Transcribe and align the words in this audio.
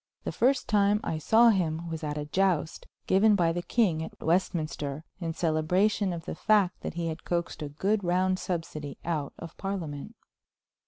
The 0.23 0.31
first 0.31 0.67
time 0.67 0.99
I 1.03 1.19
saw 1.19 1.49
him 1.49 1.87
was 1.87 2.03
at 2.03 2.17
a 2.17 2.25
joust 2.25 2.87
given 3.05 3.35
by 3.35 3.51
the 3.51 3.61
king 3.61 4.03
at 4.03 4.19
Westminster, 4.19 5.03
in 5.19 5.33
celebration 5.35 6.11
of 6.11 6.25
the 6.25 6.33
fact 6.33 6.81
that 6.81 6.95
he 6.95 7.05
had 7.09 7.23
coaxed 7.23 7.61
a 7.61 7.69
good 7.69 8.03
round 8.03 8.39
subsidy 8.39 8.97
out 9.05 9.33
of 9.37 9.55
Parliament. 9.57 10.15